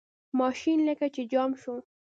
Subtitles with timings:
[0.39, 1.75] ماشین لکه چې جام شو.